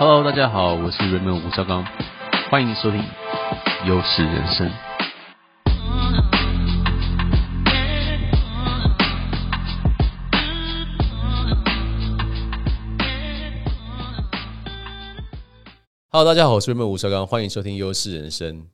[0.00, 1.84] Hello，大家好，我是 Raymond 吴绍刚，
[2.50, 3.04] 欢迎收听
[3.86, 4.70] 优势人生。
[16.08, 18.68] Hello，大家好，我是 Raymond 吴绍刚，欢迎收听优势人生。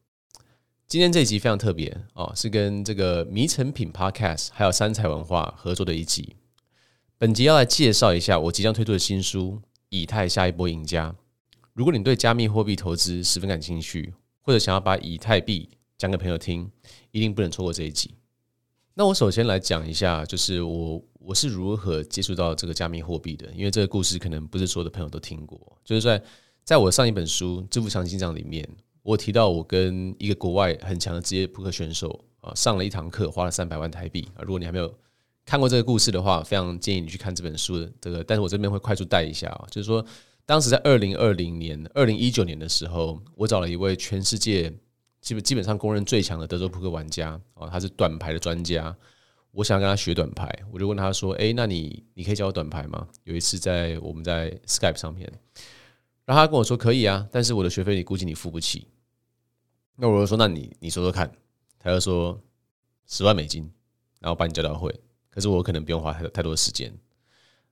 [0.87, 6.37] 今天这一集非常特别哦，是跟这个迷诚品 Podcast 还有三彩文化合作的一集。
[7.19, 9.61] 本集要来介绍一下我即将推出的新书。
[9.89, 11.15] 以太下一波赢家。
[11.77, 15.69] 如果你对加密货币投资十分感兴趣，或者想要把以太币
[15.99, 16.71] 讲给朋友听，
[17.11, 18.15] 一定不能错过这一集。
[18.95, 25.61] 那我首先来讲一下，就是我我是如何接触到这个加密货币的，因为这个故事可能不是所有的朋友都听过。
[25.85, 26.23] 就是在
[26.65, 28.67] 在我上一本书《致富强心脏》里面，
[29.03, 34.41] 我提到我跟一个国外很强的职业扑克选手啊上了一堂课，花了三百万台币啊。
[34.41, 34.91] 如果你还没有
[35.45, 38.25] 看过这个故事的话，非常建议你去看这本书的这个。
[38.25, 40.03] 但是我这边会快速带一下啊，就是说，
[40.47, 44.73] 当时在二零二零年、二零一九年的时候，我找了一位全世界
[45.21, 48.97] 基本基本上公认最强的德州扑克玩家啊，他是短牌的专家。
[49.51, 55.33] 我想跟他学短牌，我就问他说：“诶，那你你可以教我短牌吗？”有一次在我们在 Skype 上面，
[56.27, 58.87] 然后他跟我说：“可以啊，但是我的学费你估计你付不起。”
[59.97, 61.33] 那我就说：“那你你说说看。”
[61.81, 62.39] 他就说
[63.09, 63.69] ：“十万美金，
[64.21, 64.95] 然后把你教到会。”
[65.31, 66.93] 可是我可能不用花太太多的时间。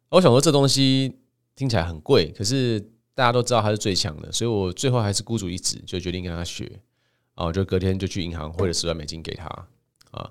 [0.08, 1.14] 我想说这东西
[1.56, 2.80] 听起来很贵，可是
[3.14, 6.80] 大家都知道他是最强的，所以我最后还是孤注一掷，就决定跟他学。
[7.34, 9.46] 啊，我就隔天就去银行汇了十万美金给他
[10.10, 10.30] 啊。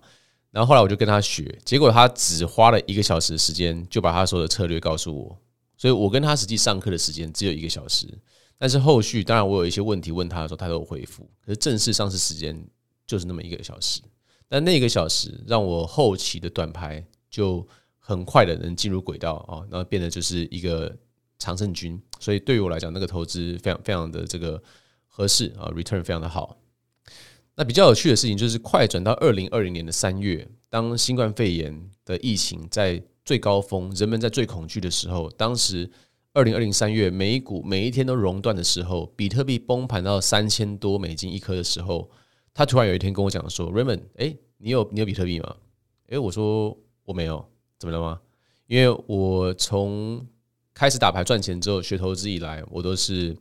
[0.51, 5.37] 然后后来我就跟他学，结果他只花了一个小时的时间就把他所有的策略告诉我。
[5.77, 8.07] 所以我跟他实际上课的时间只有一个小时，
[8.57, 11.29] 但是后续当然我有一些问题问他的时候，他都有回复。
[11.45, 12.61] 可是正式上市时间
[13.05, 14.01] 就是那么一个小时，
[14.47, 17.05] 但那个小时让我后期的短牌。
[17.33, 20.95] 就很快的能进入轨道啊，然后变得就是一个
[21.43, 24.63] 常胜军，所以对于我来讲，那个投资非常非常的这个
[25.07, 26.57] 合适啊，return 非常的好。
[27.55, 35.91] 那比较有趣的事情就是，快转到二零二零年的三月，当新冠肺炎的疫情在最高峰，人们在最恐惧的时候，当时
[36.31, 42.09] 二零二零三月美股每一天都熔断的时候，比特币崩盘到三千多美金一颗的时候，
[42.53, 45.55] 他突然有一天跟我讲说：“Raymond，哎，你有你有比特币吗？”
[46.07, 46.77] 哎，我说。
[47.05, 47.45] 我没有，
[47.77, 48.21] 怎么了吗？
[48.65, 50.25] 因为我从
[50.73, 53.35] 开始打牌赚钱之后学投资以来，我都是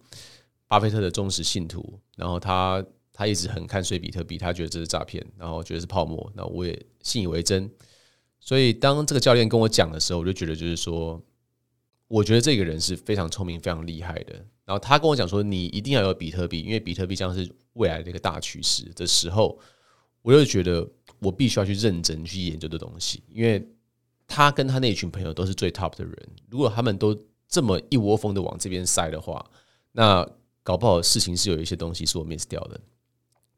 [0.66, 1.98] 巴菲特的忠实信徒。
[2.16, 6.30] 然后他他一直很看衰比特币，他觉得这是诈骗，然后觉得是泡沫。
[6.34, 7.70] 那我也信以为真。
[8.40, 11.22] 所以当这个教练跟我讲的时候，我就觉得就是说，
[12.08, 14.34] 我觉得这个人是非常聪明、非常厉害的。
[14.64, 19.58] 然后他跟我讲说，你一定要有比特币，因为比特币将是未来的一个大趋势的时候，
[20.22, 20.88] 我就觉得。
[21.22, 23.64] 我必须要去认真去研究的东西，因为
[24.34, 26.16] 他跟他那群朋友都是最 top 的人。
[26.48, 27.14] 如果他们都
[27.46, 29.44] 这么一窝蜂的往这边塞的话，
[29.92, 30.26] 那
[30.62, 32.80] 搞不好事情是有一些东西是我 miss 掉的。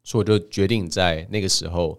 [0.03, 1.97] 所以我就决定在那个时候，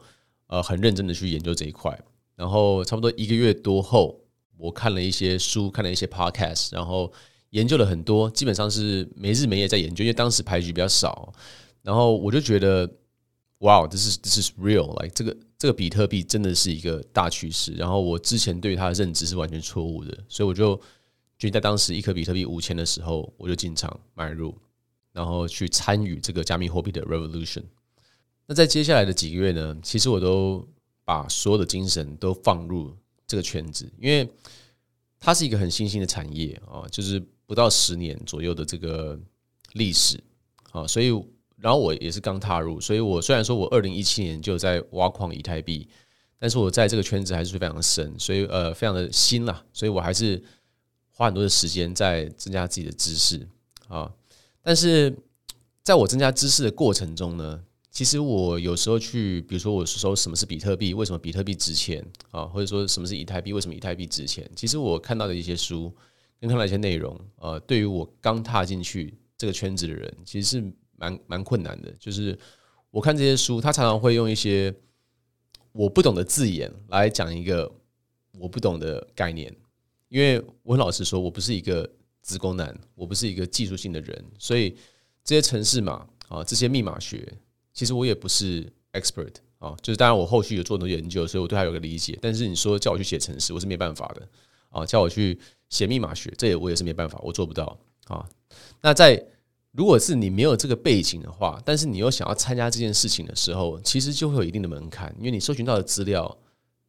[0.49, 1.99] 呃，很认真的去研究这一块。
[2.35, 4.21] 然后差不多一个月多后，
[4.59, 7.11] 我看了一些书，看了一些 podcast，然后
[7.51, 10.05] 研究了很多，基本上是没日没夜在研究。
[10.05, 11.33] 因为当时牌局比较少，
[11.81, 12.89] 然后我就觉得。
[13.61, 17.73] 哇，this is this is real，like 这个这个比特币真的是一个大趋势。
[17.73, 20.77] 然后我之前对它的认知是完全错误的，所以我就
[21.39, 24.55] 决定在当时一颗比特币五千的时候，我就进场买入，
[25.13, 27.63] 然后去参与这个加密货币的 revolution。
[28.47, 30.67] 那在接下来的几个月呢，其实我都
[31.05, 32.95] 把所有的精神都放入
[33.27, 34.31] 这个圈子，因为
[35.19, 39.19] 它是一个很新兴的产业啊，就是不到十年左右的这个
[39.73, 40.23] 历史
[40.73, 41.13] 啊，所以。
[41.67, 45.89] 然后我也是刚踏入，所以我虽然说我二零一七年就在挖矿以太币，
[46.39, 50.41] 但是我在这个圈子还是非常的深，所以呃非常的新啦，所以我还是
[51.11, 53.45] 花很多的时间在增加自己的知识
[53.89, 54.09] 啊。
[54.63, 55.13] 但是
[55.83, 57.61] 在我增加知识的过程中呢，
[57.91, 62.01] 其实我有时候去，比如说我说什么是比特币，为什么比特币值钱
[62.31, 64.49] 啊，或者说什么是以太币，为什么以太币值钱？
[64.55, 65.93] 其实我看到的一些书
[66.41, 70.73] 跟看到一些内容，呃，对于我刚踏进去这个圈子的人，其实是。
[70.97, 72.39] 蛮蛮困难的，就是
[72.91, 74.75] 我看这些书，他常常会用一些
[75.73, 77.71] 我不懂的字眼来讲一个
[78.39, 79.55] 我不懂的概念。
[80.09, 81.89] 因为我很老实说，我不是一个
[82.23, 84.71] 资工男，我不是一个技术性的人，所以
[85.25, 87.27] 这些程式码啊，这些密码学，
[87.75, 89.77] 其实我也不是 expert 啊。
[89.83, 92.17] 就是当然我后续有做很多研究，所以我对他有个理解。
[92.23, 94.29] 但是你说叫我去写程式，我是没办法的
[94.69, 94.87] 啊。
[94.87, 95.37] 叫我去
[95.69, 97.77] 写密码学，这也我也是没办法，我做不到
[98.07, 98.25] 啊。
[98.81, 99.21] 那在
[99.77, 106.39] 如果是你没有这个背景的话，但是你又想要参加这件事情的时候，其实就会有一定的门槛，因为你搜寻到的资料，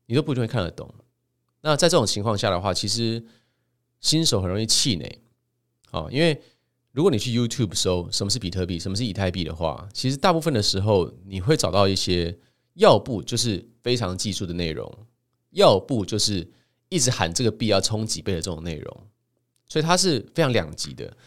[0.05, 0.89] 你都不一定会看得懂。
[1.61, 3.21] 那在这种情况下的话，其实
[3.99, 5.19] 新手很容易气馁
[5.91, 6.41] 啊，因为
[6.93, 12.39] 如果你去 YouTube 搜什么是比特币，什么是以太币的话，其实大部分的时候你会找到一些，
[12.75, 14.89] 要不就是非常技术的内容，
[15.49, 16.49] 要不就是
[16.87, 18.97] 一直喊这个币要冲几倍的这种内容，
[19.67, 21.17] 所以它是非常两极的，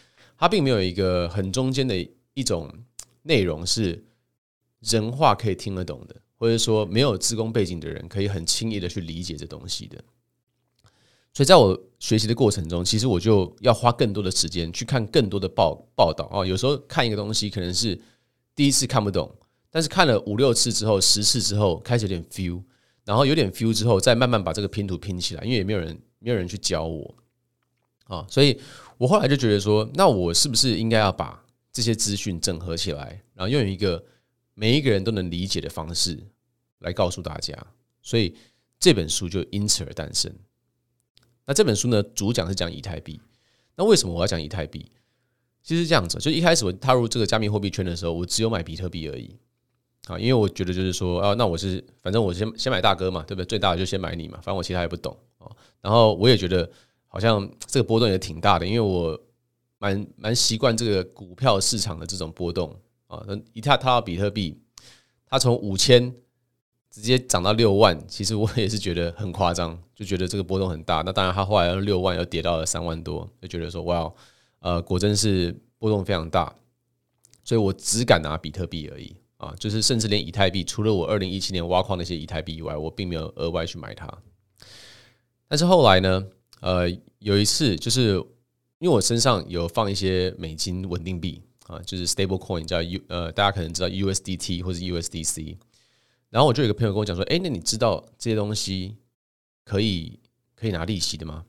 [0.41, 1.95] 它并没有一个很中间的
[2.33, 2.67] 一种
[3.21, 4.03] 内容是
[4.79, 6.15] 人话可以听得懂的。
[6.35, 10.03] 或者说，没有自工背景的人可以很轻易的去理解这东西的。
[11.31, 16.43] 所以，在我学习的过程中，其实我就要花更多的时间去看更多的报报道啊。
[16.43, 18.01] 有时候看一个东西可能是
[18.55, 19.31] 第一次看不懂，
[19.69, 22.63] 但是看了五六次之后、十次之后，开始有点 feel，
[23.05, 25.43] 然后有点 feel 之后，再慢慢把这个拼图拼起来。
[25.43, 27.15] 因为也没有人没有人去教我
[28.05, 28.59] 啊，所以
[29.01, 31.43] 我后来就觉得说，那我是不是应该要把
[31.73, 34.05] 这些资讯整合起来，然后用一个
[34.53, 36.19] 每一个人都能理解的方式
[36.81, 37.51] 来告诉大家，
[38.03, 38.35] 所以
[38.79, 40.31] 这本书就因此而诞生。
[41.47, 43.19] 那这本书呢，主讲是讲以太币。
[43.75, 44.91] 那为什么我要讲以太币？
[45.63, 49.35] 其实这样子，就一开始我踏入这个加密货币圈的时候，我只有买比特币而已。
[50.05, 53.45] 啊，因为我觉得就是说，啊，那我是反正我先先买大哥嘛，对不对？
[53.47, 55.49] 最大的就先买你嘛，反正我其他也不懂啊。
[55.81, 56.69] 然后我也觉得
[57.11, 59.19] 好像这个波动也挺大的，因为我
[59.77, 62.75] 蛮蛮习惯这个股票市场的这种波动
[63.05, 63.23] 啊。
[63.27, 64.57] 那一踏踏到比特币，
[65.27, 66.11] 它从五千。
[66.93, 71.01] 直接涨到六万，其实我也是觉得很夸张，就觉得这个波动很大。
[71.05, 74.13] 那当然，它后来要六万又跌到了三万多，就觉得说哇，
[74.59, 76.53] 呃，果真是波动非常大。
[77.45, 84.05] 所以我只敢拿比特币而已啊，就是甚至连以太币，除了我二零一七年挖矿那些以太币以外，我并没有额外去买它。
[85.47, 86.25] 但是后来呢，
[86.61, 88.13] 呃，有一次就是
[88.79, 95.57] 因为我身上有放一些美金稳定币啊，就是 stable coin 叫 U，呃，大家可能知道 USDT 或者 USDC。
[96.29, 98.95] 然后我就有个朋友跟我讲说：“哎，那你知道这些东西
[99.65, 100.17] 可以
[100.55, 101.43] 可以拿利息的吗？”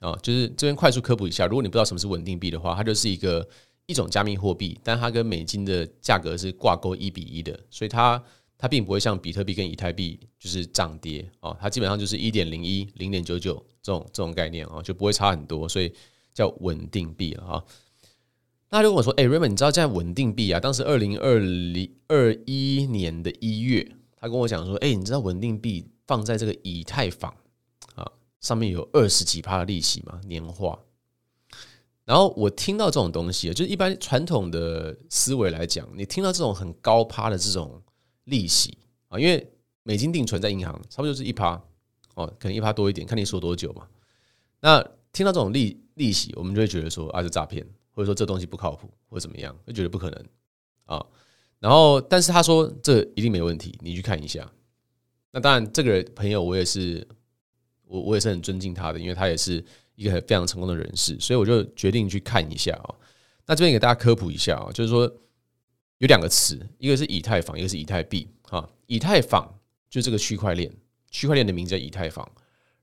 [0.00, 3.48] 啊，就是这边快速科普一下，如果你不知道什么是稳定币的话，它就是一个
[3.86, 8.22] 一种加密货币，但它跟美金的价格是挂钩一比一的，所以它
[8.58, 15.92] 它并不会像比特币跟以太币就是涨跌啊，它基本上就是一点零一、零点九九这种这种概念啊，就不会差很多，所以
[16.32, 17.64] 叫稳定币了啊。
[18.68, 20.58] 那如果说：“哎，Raymond，你知道这样稳定币啊？
[20.58, 27.32] 当时二零二零二一年的一月。”他跟我讲说：“哎，你知道稳定币放在这个以太坊
[27.94, 28.10] 啊
[28.40, 30.20] 上面有二十几趴的利息吗？
[30.26, 30.76] 年化。”
[32.04, 37.80] 然后我听到这种东西，就是一般传统的思维来讲，你听到这种很高趴的这种
[38.26, 38.78] 利息
[39.08, 39.50] 啊，因为
[39.82, 41.60] 美金定存在银行差不多就是一趴
[42.14, 43.88] 哦，可能一趴多一点，看你锁多久嘛。
[44.60, 44.80] 那
[45.12, 50.24] 听到这种利利息，我们就会觉得说啊，是诈骗，或者说这东西不靠谱，或者怎么样，就觉得不可能
[50.84, 51.04] 啊。
[51.58, 54.50] 然后，但是他说这一定没问题，你去看一下。
[55.32, 57.06] 那当然，这个朋友我也是，
[57.86, 59.64] 我我也是很尊敬他的，因为他也是
[59.94, 62.94] 一个很非常成功的人士，所以我就决定去看一下啊。
[63.46, 65.10] 那这边给大家科普一下啊，就是说
[65.98, 68.28] 有两个词，一个是以太坊，一个是以太币。
[68.42, 69.58] 哈，以太坊
[69.88, 70.72] 就这个区块链，
[71.10, 72.30] 区块链的名字叫以太坊。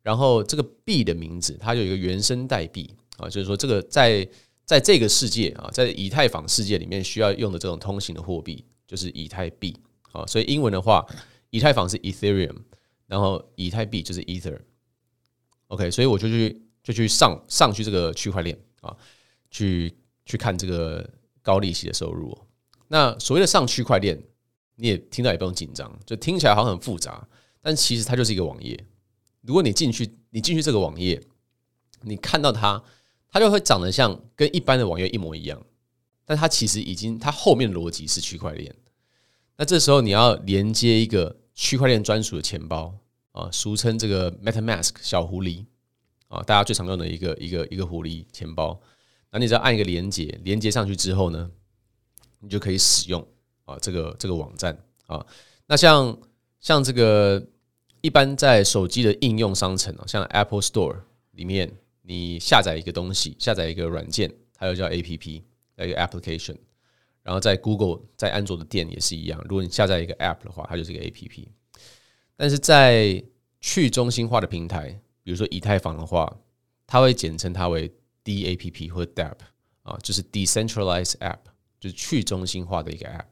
[0.02, 4.28] 然后这个币的名字，它有一个原生代币啊，就是说这个在。
[4.66, 9.78] 在这个世界啊，在以太坊世界里面需要用的这种通行的货币就是以太币
[10.14, 11.06] 啊，所以英文的话，
[11.50, 12.56] 以太坊是 Ethereum，
[13.06, 14.58] 然后以太币就是 Ether。
[15.68, 18.96] OK，所以我就去就去上上去这个区块链啊，
[19.52, 19.94] 去
[20.26, 21.08] 去看这个
[21.42, 22.36] 高利息的收入。
[22.94, 24.22] 那所谓的上区块链，
[24.76, 27.28] 你也听到也不用紧张，就听起来好像很复杂，
[27.60, 28.86] 但其实它就是一个网页。
[29.42, 31.20] 如果你进去，你进去这个网页，
[32.02, 32.84] 你看到它。
[33.36, 35.60] 它就会长得像跟一般的网页一模一样，
[36.24, 38.72] 但它其实已经它后面逻辑是区块链。
[39.58, 42.94] 那这时候你要连接一个区块链专属的钱包
[43.32, 45.66] 啊，俗称这个 MetaMask 小狐狸
[46.28, 48.80] 啊，大家最常用的一个一个一个狐狸钱包。
[49.32, 51.50] 那你只要按一个连接，连接上去之后呢，
[52.44, 53.26] 你就可以使用
[53.66, 55.26] 啊这个这个网站啊。
[55.66, 56.16] 那像
[56.60, 57.44] 像这个
[58.02, 60.98] 一般在手机的应用商城啊，像 Apple Store
[61.32, 61.74] 里面。
[62.06, 65.44] 你下载一个东西，下载一个软件，它又叫 APP，一
[65.78, 66.58] 个 application。
[67.22, 69.42] 然后在 Google，在安卓的店也是一样。
[69.48, 71.48] 如果你下载一个 App 的话，它就是一个 APP。
[72.36, 73.24] 但是在
[73.62, 76.30] 去中心化的平台，比如说以太坊的话，
[76.86, 77.90] 它会简称它为
[78.26, 79.38] DApp 或 DApp
[79.84, 81.40] 啊，就是 Decentralized App，
[81.84, 83.26] 就是去中心化的一个 App。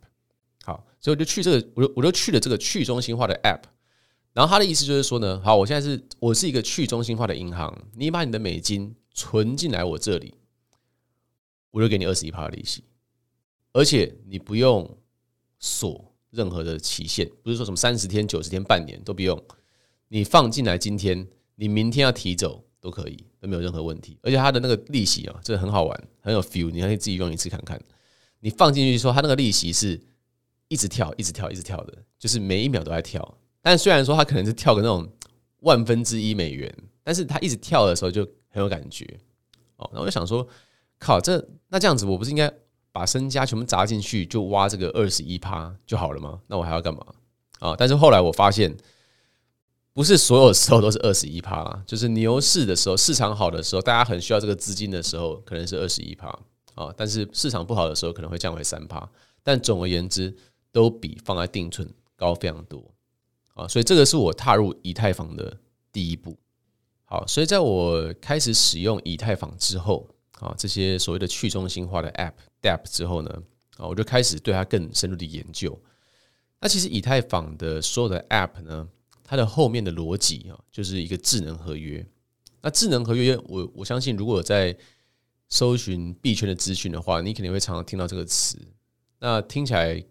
[0.65, 3.61] 好，所以我就去这个，我就我就去了这个去中心化的 App。
[4.33, 10.33] 然后他的意思就是说呢，好，我现在是我是一个去中心化的银行，你把你的美金存进来我这里，
[11.71, 12.83] 我就给你二十一趴的利息，
[13.71, 14.97] 而且你不用
[15.59, 19.41] 锁任何的期限，不是说什么三十天、九十天、半年都不用，
[20.09, 24.17] 你放进来今天，你明天要提走，都可以，都没有任何问题。
[24.21, 27.81] 而且它的那个利息啊，这很好玩，很有 feel，你可以自己用一次看看。
[28.41, 29.97] 你放进去说，它那个利息是
[30.67, 33.37] 一直跳，一直跳，一直跳的，就是每一秒都在跳。
[33.61, 35.09] 但虽然说它可能是跳个那种
[35.59, 39.07] 万分之一美元，但是它一直跳的时候就很有感觉。
[39.77, 40.45] 哦，那我就想说，
[40.99, 42.51] 靠，这那这样子，我不是应该
[42.91, 46.41] 把身家全部砸进去，就挖这个二十一趴就好了吗？
[46.47, 47.05] 那我还要干嘛
[47.59, 47.75] 啊？
[47.77, 48.75] 但是后来我发现。
[49.93, 56.33] 不是所有时候都是二十一趴，就是牛市的时候，市场好的时候，大家很需要这个资金的时候，可能是二十一趴
[56.85, 56.93] 啊。
[56.97, 59.09] 但是市场不好的时候，可能会降为三趴。
[59.43, 60.35] 但总而言之，
[60.71, 62.83] 都比放在定存高非常多
[63.53, 63.67] 啊。
[63.67, 65.57] 所以这个是我踏入以太坊的
[65.91, 66.37] 第一步。
[67.05, 70.07] 好，所以在我开始使用以太坊之后
[70.39, 73.43] 啊，这些所谓的去中心化的 App、Dapp 之后呢，
[73.77, 75.77] 啊，我就开始对它更深入的研究。
[76.61, 78.87] 那其实以太坊的所有的 App 呢，
[79.23, 82.05] 它的后面的逻辑啊，就是一个智能合约。
[82.61, 84.77] 那智能合约，我我相信，如果在
[85.51, 88.57] 搜寻币圈的资讯的话，你肯定会常常听到这个词。
[89.19, 90.03] 那听起来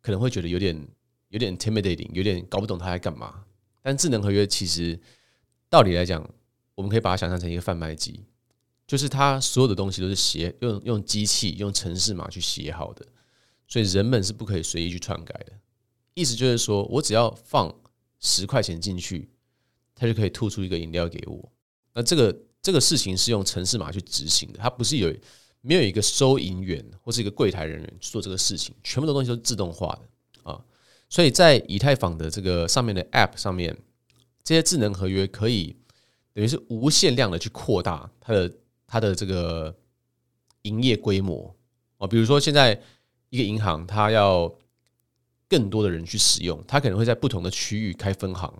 [0.00, 0.88] 可能会觉得有点
[1.28, 3.44] 有点 intimidating，有点搞不懂它在干嘛。
[3.82, 4.98] 但智能合约其实
[5.68, 6.26] 道理来讲，
[6.74, 8.24] 我们可以把它想象成一个贩卖机，
[8.86, 13.06] 就是它所有的东西都是写用用机器用程式码去写好的，
[13.68, 15.52] 所以人们是不可以随意去篡改的。
[16.14, 17.74] 意思就是说我只要放。
[18.26, 19.28] 十块钱进去，
[19.94, 21.52] 他就可以吐出一个饮料给我。
[21.92, 22.34] 那这个
[22.64, 25.14] 这个事情是用城市码去执行的，它不是有
[25.60, 30.58] 没有一个收银员或是一个柜台人员去做这个事情，全部的东西都是自动化的啊。
[31.10, 33.76] 所以在以太坊的这个上面的 App 上面，
[34.42, 35.76] 这些智能合约可以
[36.32, 38.52] 等于是无限量的去扩大它的
[38.86, 39.76] 它的这个
[40.62, 41.54] 营业规模
[41.98, 42.06] 啊。
[42.06, 42.80] 比如说现在
[43.28, 44.50] 一个银行，它要
[45.50, 48.50] 更多的人去使用，它可能会在不同的区域开分行。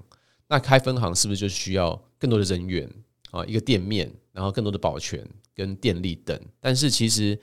[0.46, 2.87] 那开分行是不是就需要更多的人员
[3.35, 3.45] 啊？
[3.47, 6.38] 一个店面，然后更多的保全跟电力等。
[6.61, 7.38] 但是其实，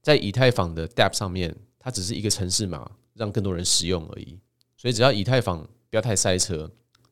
[0.00, 4.38] 在以太坊的 Dapp 上面，它只是一个城市码，让更多人使用而已。
[4.76, 6.70] 所以只要以太坊不要太塞车，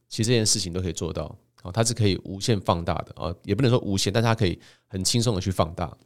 [0.08, 1.36] 其实这件事情都可以做到。
[1.62, 5.96] 啊，它是可以无限放大的啊，也不能说无限，但它可以很轻松的去放大。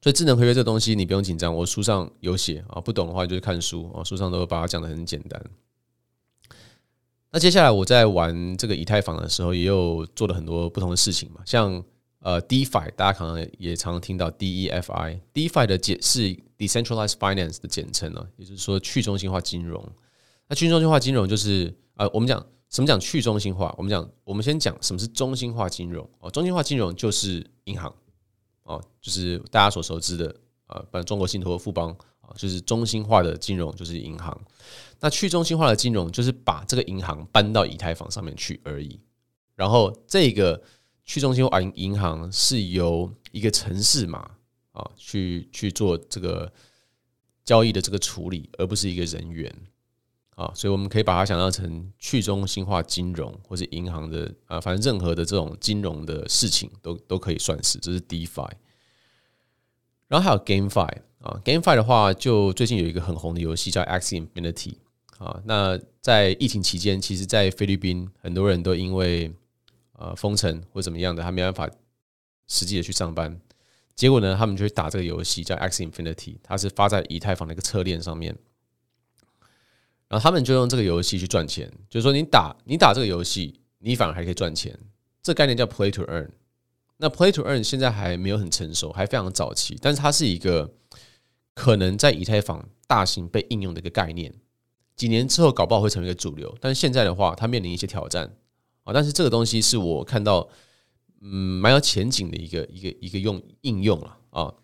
[0.00, 5.40] 所以智能合约这东西你不用紧张，我书上有写啊，不懂的话就是看书啊，书上都会把它讲得很简单。
[7.32, 11.82] 那接下来我在玩这个以太坊的时候，也有做了很多不同的事情嘛，像
[12.18, 19.82] 呃 DeFi，大家可能也常常听到 DeFi，DeFi 的简是 Decentralized Finance 的简称啊，也就是说去中心化金融。
[20.46, 23.74] 那去中心化金融就是呃，我们讲什么讲去中心化？
[23.78, 27.92] 我们讲我们先讲什么是中心化金融哦，中心化金融就是银行。
[28.64, 30.32] 哦，就是大家所熟知的
[30.66, 34.40] 啊，反正中国信托和、富邦，啊就是中心化的金融，就是银行。
[35.00, 38.98] 那去中心化的金融，就是把这个银行搬到以太坊上面去而已。
[39.54, 40.62] 然后，这个
[41.04, 44.30] 去中心化银银行是由一个城市嘛
[44.72, 46.50] 啊去去做这个
[47.44, 49.54] 交易的这个处理，而不是一个人员。
[50.34, 58.50] 啊，所以我们可以把它想象成去中心化金融，或是银行的啊，反正任何的这种金融的事情都都可以算是，这是 DeFi。
[60.12, 64.74] 然后还有 GameFi 啊，GameFi 的话，就最近有一个很红的游戏叫 a x i Infinity
[65.16, 65.40] 啊。
[65.46, 69.32] 那在疫情期间，其实，在菲律宾很多人都因为
[69.94, 71.66] 呃封城或怎么样的，他没办法
[72.46, 73.40] 实际的去上班，
[73.94, 78.36] 结果呢，他们就会打这个游戏叫 a x i Infinity，它是发在以太坊的一个侧链上面。
[80.08, 84.78] 然后他们就用这个游戏去赚钱，就是说你打你打这个游戏，你反而还可以赚钱。
[85.22, 86.28] 这概念叫 Play to Earn。
[87.02, 90.72] 那 Play to Earn 现在还没有很成熟，还非常早期，但是它是一个
[91.52, 94.32] 可能在以太坊大型被应用的一个概念。
[94.94, 98.36] 几年之后搞不好会成为一个主流，但是现在的话，它面临一些挑战
[98.84, 98.92] 啊。
[98.92, 100.48] 但是这个东西是我看到
[101.20, 101.26] 嗯
[101.60, 104.54] 蛮有前景的一个一个一个用应用了啊。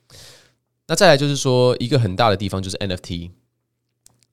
[0.87, 3.33] 那再来就是说一个很大的地方就是 NFT。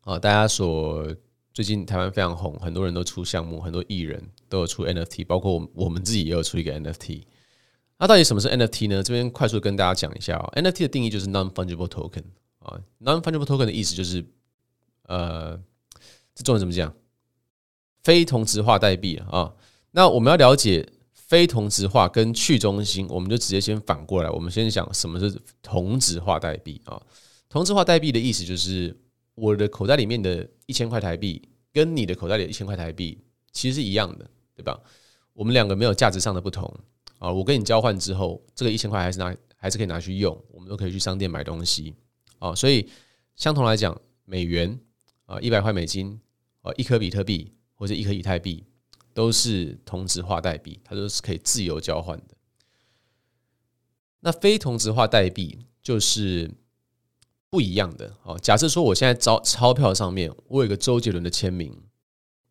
[0.01, 1.03] 啊，大家所
[1.51, 7.23] 最近台湾非常红，很多人都出项目，很多艺人都有出 NFT，包括我我们自己也有出一个 NFT。
[7.97, 9.01] 那到底什么是 NFT 呢？
[9.01, 10.51] 这边快速跟大家讲一下啊。
[10.55, 12.23] NFT 的定义就是 non-fungible token
[12.59, 14.25] 啊，non-fungible token 的意思就是
[15.03, 15.59] 呃，
[16.33, 16.93] 这中文怎么讲？
[18.03, 19.53] 非同质化代币啊。
[19.91, 27.01] 那我们要了解非同质化跟去中心，我们就直接先反过来，我们先想什么是同质化代币啊？
[27.49, 28.95] 同质化代币的意思就是。
[29.37, 31.41] 我的口袋里面的一千块台币，
[31.73, 33.19] 跟你的口袋里的一千块台币
[33.51, 34.25] 其实是一样的，
[34.55, 34.79] 对吧？
[35.33, 36.73] 我们两个没有价值上的不同
[37.19, 37.31] 啊。
[37.31, 41.95] 我跟你交换之后，这个一千块还是拿，还是可以拿去用，我们都可以去商店买东西
[42.39, 42.53] 啊。
[42.55, 42.89] 所以
[43.35, 44.79] 相同来讲，美元
[45.25, 46.19] 啊，一百块美金
[46.61, 48.63] 啊，一颗比特币或者一颗以太币，
[49.13, 52.35] 都是同质化代币，它都是可以自由交换的。
[54.21, 56.49] 那非同质化代币就是
[57.49, 58.39] 不一样的哦。
[58.39, 61.71] 假设说我现在钞钞票上面我有个周杰伦的签名，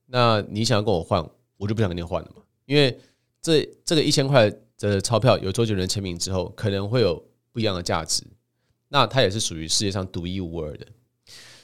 [0.06, 2.96] 那你想要跟我换，我就不想跟你换了嘛，因为
[3.44, 7.22] 这这个一千块的钞票有周杰伦签名之后，可能会有
[7.52, 8.24] 不一样的价值。
[8.88, 10.86] 那它也是属于世界上独一无二的，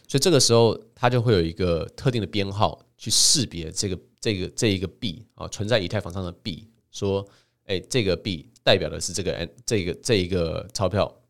[0.06, 7.26] 所以这个时候它就会有一个特定的编号去识别这个这个这一个币啊，存在以太坊上的币，说，
[7.64, 11.22] 哎，这个币代表的是这个 N 这个这一个钞票，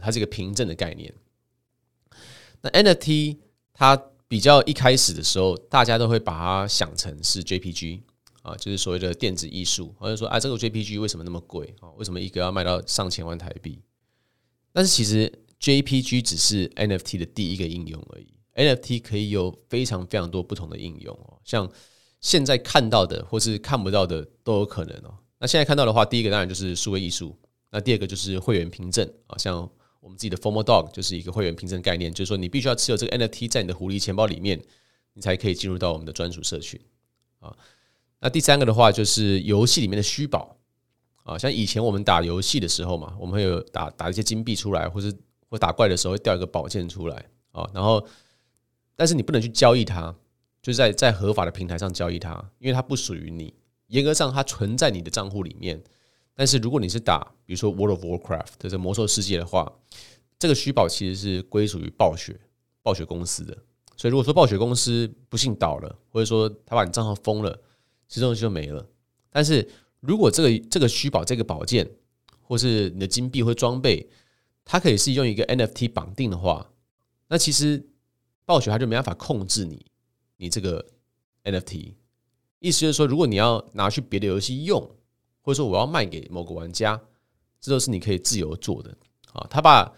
[0.00, 1.12] 它是一个凭证的概念。
[2.62, 3.36] 那 NFT
[3.74, 8.00] 它比较一开始的时候，大家都会把它想成是 JPG
[8.42, 11.90] 啊，就是所谓的电子艺术，或者说啊，这个 JPG 为什么那么贵啊？
[11.96, 13.80] 为什么一个要卖到上千万台币？
[14.72, 15.30] 但是其实
[15.60, 21.70] JPG 只是 NFT 的第一个应用而已，NFT 可以有非常非常多不同的应用哦，像
[22.20, 25.18] 现在看到的或是看不到的都有可能哦。
[25.38, 27.36] 那现在看到的话，第一个当然就是数位艺术，
[27.70, 29.68] 那第二个就是会员凭证啊，像
[30.00, 34.62] 我们自己的 Formal Dog 就是一个会员凭证概念，就是说你必须要持有这个 NFT 在你的狐狸钱包里面，
[35.14, 36.80] 你才可以进入到我们的专属社群
[37.40, 37.54] 啊。
[38.20, 40.56] 那第三个的话就是游戏里面的虚宝。
[41.22, 45.14] 啊，像以前我们打游戏的时候嘛，我们会有打打一些金币出来，或是
[45.48, 47.68] 或打怪的时候会掉一个宝剑出来啊。
[47.74, 48.04] 然后，
[48.96, 50.14] 但是你不能去交易它，
[50.62, 53.54] 就是在在合法的平台上交易它，因为它不属于你。
[53.88, 55.80] 严格上，它存在你的账户里面。
[56.34, 59.70] 但是如果你是打，比如说 World of Warcraft 的这魔兽世界的话，
[60.38, 62.40] 这个虚宝其实是归属于暴雪
[62.82, 63.56] 暴雪公司的。
[63.94, 67.60] 所以如果说暴雪公司不幸倒了，或者说他把你账号封了，
[68.10, 68.86] 这东西就没了。
[69.30, 69.66] 但是
[70.00, 71.88] 如果这个这个虚宝这个宝剑，
[72.42, 74.10] 或是你的金币或装备，
[74.64, 76.70] 它可以是用一个 NFT 绑定的话，
[77.28, 77.88] 那其实
[78.44, 79.86] 暴雪它就没办法控制你，
[80.36, 80.84] 你这个
[81.44, 81.94] NFT。
[82.58, 84.82] 意思就是说，如果你要拿去别的游戏用，
[85.40, 87.00] 或者说我要卖给某个玩家，
[87.60, 88.94] 这都是你可以自由做的
[89.32, 89.46] 啊。
[89.48, 89.90] 他把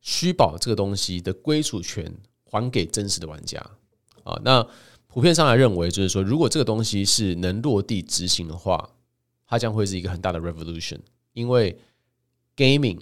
[0.00, 2.12] 虚宝这个东西的归属权
[2.44, 3.60] 还给真实的玩家
[4.24, 4.40] 啊。
[4.42, 4.66] 那
[5.18, 8.88] 普遍上来认为，就是说，如果这个东西是能落地执行的话。
[9.50, 10.98] 它将会是一个很大的 revolution，
[11.32, 11.74] 因为
[12.54, 12.98] gaming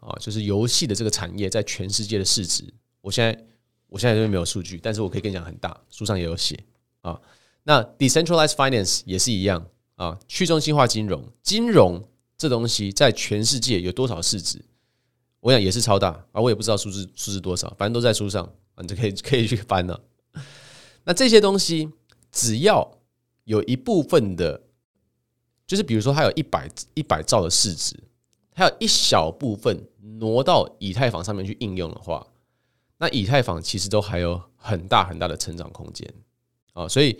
[0.00, 2.64] 啊，就是游戏的这个产业在全世界的市值，
[3.02, 3.46] 我现在
[3.86, 6.58] 我现在这边没有数据，但是我可以跟你讲很大，书上也有写
[7.02, 7.20] 啊。
[7.64, 12.02] 那 decentralized finance 也是一样啊，去中心化金融，金融
[12.38, 14.64] 这东西在全世界有多少市值？
[15.40, 20.00] 我想也是超大啊，我也不知道数字数字多少，反正都在书上，你就可以可以去翻了。
[21.04, 21.90] 那这些东西
[22.30, 22.98] 只要
[23.44, 24.62] 有一部分的。
[25.66, 27.94] 就是比如说，它有一百一百兆的市值，
[28.50, 29.80] 它有一小部分
[30.18, 32.26] 挪到以太坊上面去应用的话，
[32.98, 36.12] 那以太坊其实都还有很大很大的成长空间
[36.72, 36.88] 啊。
[36.88, 37.12] 所以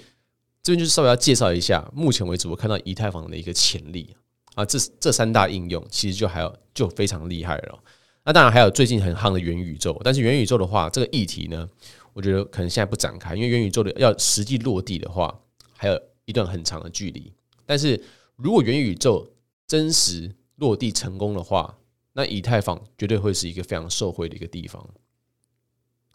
[0.65, 4.17] 这边就是稍微要介绍一下，目前为止我看到以太坊的一个潜力
[4.57, 4.65] 啊。
[4.65, 7.79] 这这三大应用其实就还有就非常厉害了。
[8.25, 11.69] 那当然还有最近很夯的元宇宙，但是元宇宙的话，这个议题呢，
[12.13, 15.41] 我觉得可能现在不展开，因为元宇宙的要实际落地的话，
[15.77, 17.33] 还有一段很长的距离。
[17.67, 18.03] 但是
[18.37, 19.29] 如果元宇宙
[19.67, 21.79] 真实落地成功的话，
[22.13, 24.85] 那以太坊绝对会是一个非常受惠的一个地方。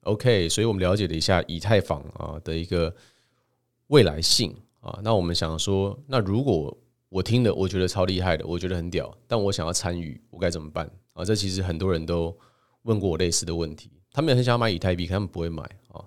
[0.02, 2.94] OK，所以我们了解了一下以太坊啊的一个
[3.88, 5.00] 未来性啊。
[5.02, 6.78] 那我们想说，那如果
[7.10, 11.24] 我听了，我觉得超厉害的，我觉得很屌，但我想要参与，我该怎么办啊？
[11.24, 12.38] 这其实很多人都
[12.84, 16.00] 问过我类似的问题，他们也很想要买以太币，可他们不会买啊。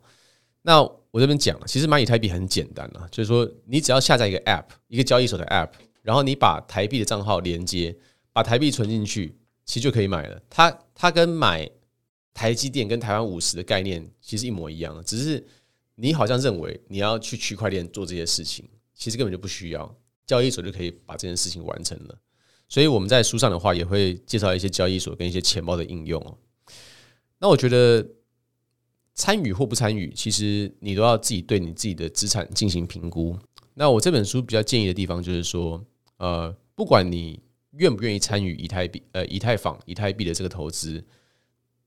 [0.62, 5.70] 那我这边讲，其实买以太币很简单啊，就是说你只要下载一个 App，一个交易所的 App。
[6.00, 7.94] 然后你把台币的账号连接，
[8.32, 10.40] 把台币存进去，其实就可以买了。
[10.48, 11.68] 它它跟买
[12.32, 15.46] 台积电跟台湾五十的概念其实一模一样，只是
[15.96, 19.94] 你好像认为你要去区块链做这些事情，其实根本就不需要，
[20.26, 22.18] 交易所就可以把这件事情完成了。
[22.70, 26.38] 所以我们在书上的话也会介绍一些交易所跟一些钱包的应用哦。
[27.38, 28.06] 那我觉得
[29.14, 33.38] 参与或不参与，其实你都要自己对你自己的资产进行评估。
[33.74, 35.84] 那我这本书比较建议的地方就是说。
[36.18, 37.40] 呃，不管你
[37.74, 41.00] 愿不愿意参与以太币、呃以太坊、以太币的这个投资，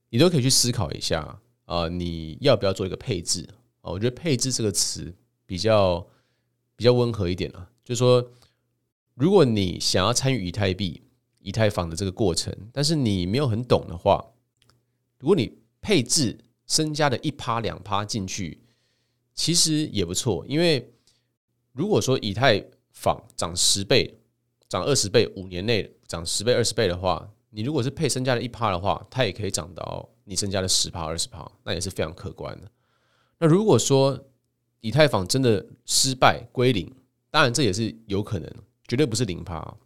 [0.08, 1.20] 你都可以去思考一下
[1.66, 3.46] 啊、呃，你要不要做一个配置
[3.82, 3.92] 啊？
[3.92, 6.06] 我觉得“配置”这个词比较
[6.76, 8.26] 比较温和一点啊，就是说，
[9.16, 11.02] 如果你想要参与以太币、
[11.38, 14.24] 以太坊的这个过程，但是你没有很懂的话，
[15.22, 18.60] 如果你配置身家的一趴两趴进去，
[19.32, 20.92] 其实也不错，因为
[21.72, 24.18] 如果说以太坊涨十倍。
[24.68, 32.66] 涨二十倍，五年内涨十倍、二十倍的话，你如果是配身家的一趴的话，它也可以涨到你身家的十趴、二十趴，那也是非常可观的。
[33.38, 34.18] 那如果说
[34.80, 36.90] 以太坊真的失败归零，
[37.30, 38.50] 当然这也是有可能，
[38.88, 39.76] 绝对不是零趴。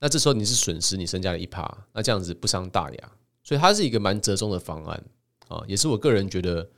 [0.00, 3.12] 那这时候你是损失你身家的一趴，那这样子不伤大雅，
[3.44, 5.04] 所以它是一个蛮折中的方案
[5.48, 6.70] 啊，也是我个人觉得比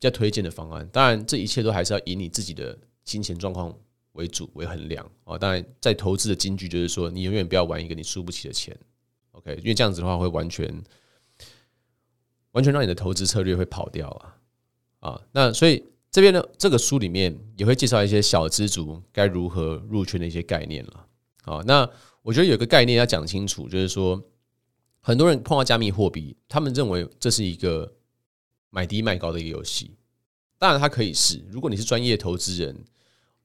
[0.00, 0.88] 较推荐的方案。
[0.90, 3.72] 当然，这一切都还是要以你自己的金钱状况
[4.12, 5.38] 为主为衡量啊。
[5.38, 8.76] 当然，在投资的金句就是说，你永远不要玩一个你输不起的钱。
[9.32, 10.82] OK，因为这样子的话会完全
[12.52, 14.36] 完全让你的投资策略会跑掉啊
[15.10, 15.22] 啊。
[15.32, 21.06] 那所以这边呢，这个书里面也会介绍一些小资族该如何入圈的一些概念了。
[21.44, 21.88] 啊，那。
[22.20, 24.22] 我觉得有个概念要讲清楚，就是说，
[25.08, 27.90] 很多人碰到加密货币，他们认为这是一个
[28.68, 29.92] 买低卖高的一个游戏。
[30.58, 32.76] 当然，它可以是，如果你是专业投资人，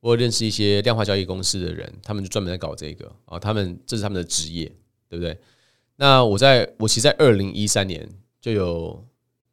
[0.02, 4.66] 我认识一些量化交易公司的人，他们就专门在搞这个啊，他们这是他们的职业，
[5.08, 5.40] 对不对？
[5.96, 8.10] 那我在我其实，在二零一三年
[8.42, 9.08] 就有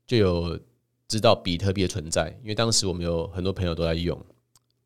[0.05, 0.59] 就有
[1.07, 4.21] 知道比特币的存在，因为当时我们有很多朋友都在用，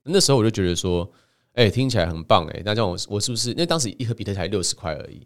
[0.02, 1.10] 那时候我就觉得说。
[1.56, 2.62] 哎、听起来很棒哎！
[2.64, 3.50] 那这样我我是不是？
[3.50, 5.24] 因为当时一盒比特币才六十块而已，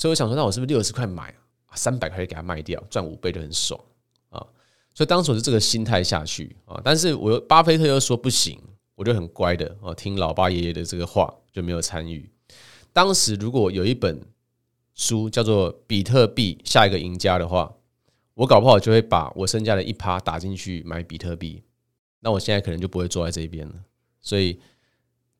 [0.00, 1.34] 所以我想说，那我是不是六十块买，
[1.74, 3.78] 三百块就给它卖掉，赚五倍就很爽
[4.30, 4.40] 啊！
[4.94, 8.58] 所以当时我是这个心态下去啊，但是我巴菲特又说不行，
[8.94, 12.26] 我就很乖的哦，听老爸爷爷的这个话，就没有参与。
[12.94, 14.18] 当时如果有一本
[14.94, 17.70] 书叫做《比特币下一个赢家》的话，
[18.32, 21.62] 我搞不好就会把我身家的一趴打进去买比特币，
[22.20, 23.74] 那我现在可能就不会坐在这边了。
[24.22, 24.58] 所以。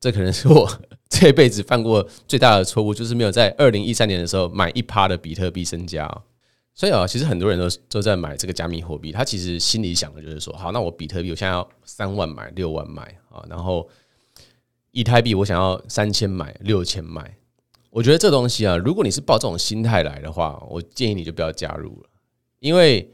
[0.01, 0.69] 这可能是我
[1.07, 6.09] 这辈子犯过最大的错误，就是没有在二零一三年的时候买一趴的比特币身家。
[6.73, 13.87] 所以啊，其实很多人都都在买这个加密货币，他其实心里想的就是说，好，那我比特币我现在要三万买，六万买啊，然后
[14.91, 17.35] 以太币我想要三千买，六千买。
[17.91, 22.09] 我觉得这东西啊，如果你是抱这种心态来的话，我建议你就不要加入了，
[22.59, 23.13] 因为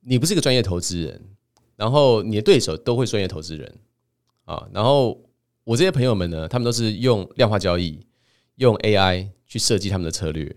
[0.00, 1.20] 你不是一个专业投资人，
[1.76, 3.78] 然后你的对手都会专业投资人
[4.44, 5.18] 啊，然后。
[5.68, 8.00] 我这些朋友们呢，他们都是用量化交易，
[8.54, 10.56] 用 AI 去设计他们的策略，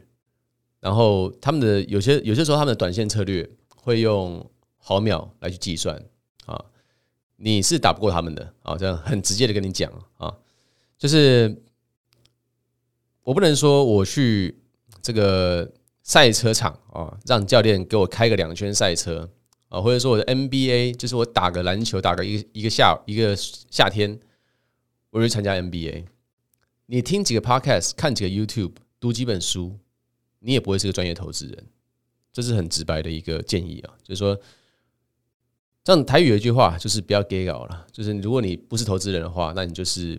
[0.80, 6.02] 然后他们的有些有些时候他们的短线策略会用毫秒来去计算
[6.45, 6.63] 啊，
[7.36, 10.34] 你是打不过他们的啊，这样很直接的跟你讲啊，
[10.97, 11.62] 就是
[13.24, 14.58] 我不能说我去
[15.02, 15.69] 这个
[16.04, 19.30] 赛车场啊，让教练给我开个两圈赛车
[19.67, 24.17] 啊，或者说我的 NBA 就是我打个篮球，打个一一个下一个夏天。
[25.12, 26.06] 我去参加 NBA，
[26.88, 29.78] 你听几个 Podcast，看几个 YouTube，读几本书，
[30.39, 31.67] 你也不会是个专业投资人。
[32.34, 34.39] 这是很直白的一个建议啊，就是说，
[35.84, 37.86] 这样台语有一句话，就是不要给稿了。
[37.91, 40.17] 就是如果你不是投资人的话，那你就是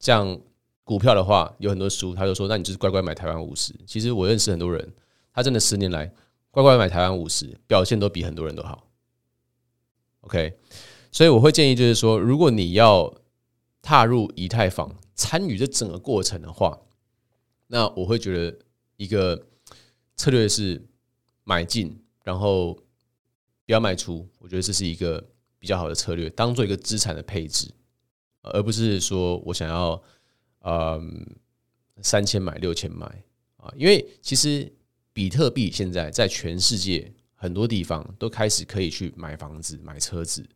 [0.00, 0.36] 像
[0.82, 3.72] 股票的话，有很多书，他就说，那你就是乖乖买台湾五十。
[3.86, 4.92] 其实我认识很多人，
[5.32, 6.12] 他真的十年来
[6.50, 8.88] 乖乖买台湾五十，表现都比很多人都好。
[10.22, 10.58] OK，
[11.12, 13.14] 所以我会建议就是说，如果你要
[13.82, 16.80] 踏入以太坊，参与这整个过程的话，
[17.66, 18.58] 那我会觉得
[18.96, 19.48] 一个
[20.16, 20.80] 策略是
[21.42, 22.74] 买进，然后
[23.66, 24.26] 不要卖出。
[24.38, 27.68] 我觉得这是一个比较好的策略，当做一个资产的配置，
[28.42, 30.00] 而不是说我想要
[30.60, 31.26] 嗯
[32.00, 33.06] 三千买六千买
[33.56, 33.72] 啊。
[33.76, 34.72] 因为其实
[35.12, 40.48] 比特币现在在全世界很多地方都开始可以去买房子、买车子，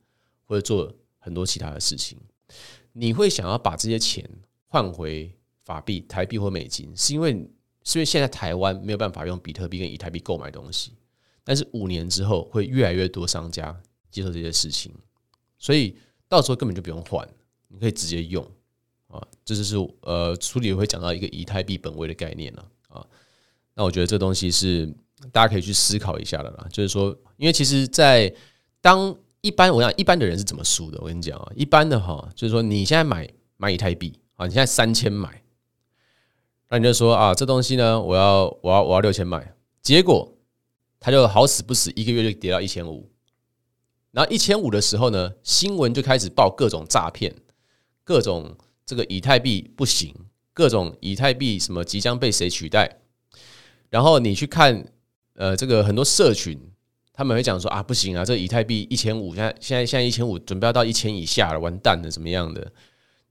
[0.45, 2.17] 或者做很多其他的事情。
[2.99, 4.27] 你会想要把这些钱
[4.69, 5.31] 换回
[5.65, 7.33] 法币、台币或美金，是因为
[7.85, 10.93] 是因为现在台湾没有办法用比特币跟以太币购买东西，
[11.45, 13.79] 但是五年之后会越来越多商家
[14.11, 14.91] 接受这些事情，
[15.59, 15.95] 所以
[16.27, 17.29] 到时候根本就不用换，
[17.69, 18.43] 你可以直接用
[19.09, 19.23] 啊。
[19.45, 23.07] 这就是呃书里会讲到一个以太币本位的概念了啊。
[23.75, 24.87] 那我觉得这东西是
[25.31, 28.35] 大家可以去思考一下的啦，就是说，因为其实，在
[28.81, 30.99] 当一般我想，一般的人是怎么输的？
[31.01, 35.43] 我跟你讲啊，一般的哈，就是说你现在买买以太币啊，你现在三千买，
[36.69, 40.37] 那你就说啊，这东西呢，我要我要我要六千买，结果
[40.99, 43.09] 它就好死不死一个月就跌到一千五，
[44.11, 47.33] 然后一千五的时候呢，新闻就开始报各种诈骗，
[48.03, 50.13] 各种这个以太币不行，
[50.53, 52.99] 各种以太币什么即将被谁取代，
[53.91, 54.85] 然后你去看
[55.35, 56.59] 呃这个很多社群。
[57.17, 62.71] 他们会讲说啊，不行啊，这以太币一千五，现在现在现在一千五，准备要到一千以下了，完蛋了，怎么样的？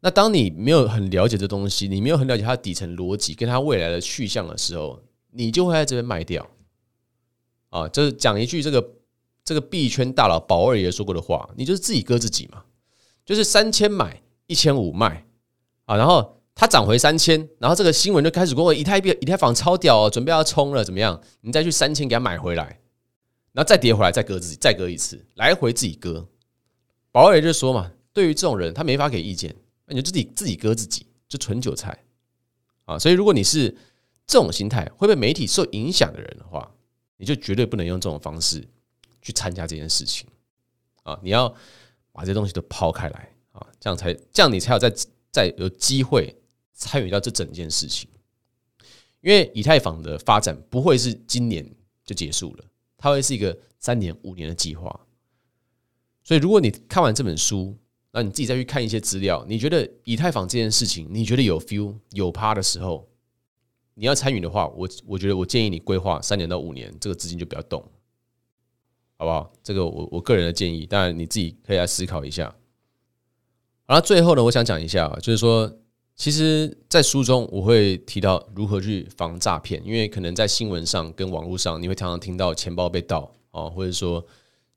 [0.02, 5.00] 那当你没有很了解这东西，你没有很了解它的底层逻辑跟它未来的去向的时候，
[5.32, 6.48] 你就会在这边卖掉。
[7.70, 8.92] 啊，就是讲一句这个
[9.44, 12.64] 这个币圈大佬宝二爷说过的话，你就是自己割自己嘛，
[13.24, 15.26] 就是三千买一千五卖
[15.86, 21.22] 啊，然后它涨回三千，然后这个新闻就开始说以太币以太坊超屌哦，准备要冲了，怎么样？
[21.42, 22.80] 你再去三千给它买回来。
[23.56, 26.28] 然后再跌回来，再割自己，再割一次，来回自己割。
[27.10, 31.98] 宝二爷就说嘛，对于这种人，他没法给意见，那你就自己自己割自己，就纯韭菜
[32.84, 33.00] 啊！
[33.00, 33.74] 所以如果你是
[34.28, 36.70] 这种心态会被媒体受影响的人的话，
[37.16, 38.62] 你就绝对不能用这种方式
[39.22, 40.28] 去参加这件事情
[41.04, 41.18] 啊！
[41.24, 41.48] 你要
[42.12, 44.94] 把这些东西都抛开来啊，这样才这样你才有在
[45.32, 46.36] 在有机会
[46.74, 48.10] 参与到这整件事情。
[49.22, 51.66] 因为以太坊的发展不会是今年
[52.04, 52.66] 就结束了，
[53.06, 55.00] 它会是一个三年五年的计划。
[56.24, 57.78] 所以如果你看完这本书，
[58.10, 63.08] 那你自己再去看一些资料，你觉得以太坊这件事情，你觉得有 feel 有趴的时候，
[63.94, 67.80] 你要参与的话，我我觉得我建议你规划三年到五年，这个资金就不要动，
[69.18, 69.54] 好不好？
[69.62, 72.56] 这个我我个人的建议，当然你自己可以来思考一下。
[73.86, 75.72] 然后最后呢，我想讲一下，就是说，
[76.16, 84.26] 其实，在书中我会提到如何去防诈骗，因为可能在新闻上跟网络上，你会常常听到钱包被盗啊，或者说。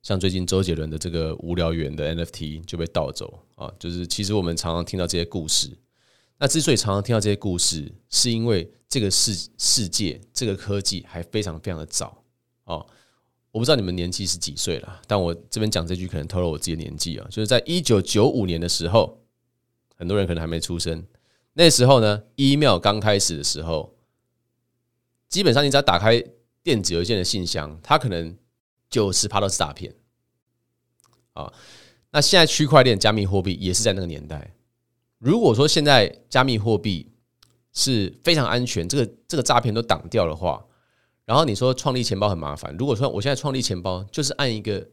[0.01, 5.77] 像最近周杰伦的这个无聊猿的 NFT 就被盗走啊，就是其实我们常常听到这些故事。
[6.39, 12.23] 那之所以常常听到这些故事，是因为这个世世界这个科技还非常非常的早
[12.63, 12.77] 啊。
[13.51, 19.19] 我不知道你们年纪是几岁了，但我这边讲这句可能透露我自己的年纪啊，就是在一九九五年的时候，
[19.97, 21.05] 很多人可能还没出生。
[21.59, 23.99] 那时候呢，email 刚开始的时候，
[25.29, 26.23] 基本上你只要打开
[26.63, 28.39] 电子邮件的信箱，它可能。
[28.91, 29.95] 九十趴都是诈骗
[31.35, 31.53] 啊！
[32.11, 34.55] 那现在区块链、加密货币也是在那个年代。
[35.19, 37.13] 如果说现在加密货币
[37.75, 40.65] 是非常安全，这个这个诈骗都挡掉的话，
[41.27, 42.75] 然后你说创立钱包很麻烦。
[42.79, 44.89] 如果说我现在创立钱包就是按一个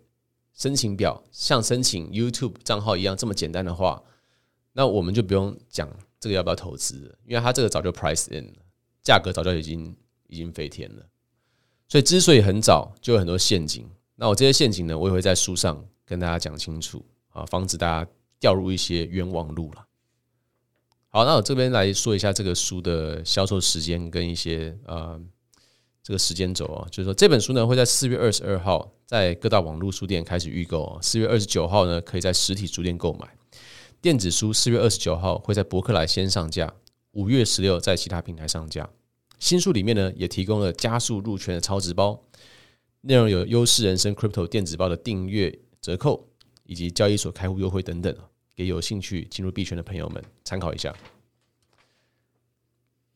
[0.53, 4.03] 申请表，像申请 YouTube 账号一样这么简单的话，
[4.73, 5.89] 那我们就不用讲
[6.25, 8.53] 这个要不要投资，因为它这个早就 price in 了，
[9.03, 11.05] 价格早就已经已经飞天了。
[11.87, 19.85] 所以，之所以很早就有很多陷阱，那我这些陷阱呢，我也会在书上跟大家讲清楚啊，防止大家掉入一些冤枉路了。
[21.09, 25.21] 好，那我这边来说一下这个书的销售时间跟一些呃
[26.01, 33.29] 这个时间轴啊，就是说这本书呢会在四月二十二号在各大网络书店开始预购，四月二十九号呢可以在实体书店购买，
[34.05, 36.71] 电子书四月二十九号会在博客来先上架，
[37.13, 38.87] 五月十六在其他平台上架。
[39.39, 42.21] 新书里面呢，也提供了加速入圈的超值包，
[43.01, 46.27] 内容有优势人生 Crypto 电子报的订阅折扣，
[46.65, 48.15] 以及交易所开户优惠等等，
[48.55, 50.95] 给有兴趣进入币圈的朋友们参考一下。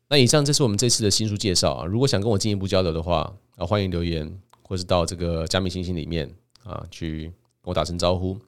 [0.08, 7.26] 那以上这是我们这次的新书介绍啊，如果想跟我进一步交流的话啊，欢迎留言，或是到这个加密星星里面啊去
[7.62, 8.40] 跟我打声招呼，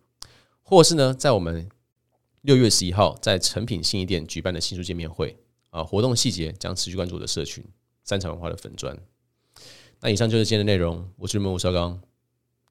[0.64, 1.70] 或是呢，在我们
[2.42, 5.38] 六月十一号在诚品信义店举办的新书见面会。
[5.70, 7.64] 啊，活动细节将持续关注我的社群
[8.04, 8.98] 三彩文化的粉砖。
[10.02, 12.02] 那以上就是今天的内容，我是你们的吴绍刚，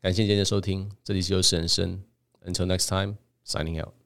[0.02, 2.02] 感谢今天的收听，这里是优势人生
[2.44, 3.99] ，Until next time, signing out.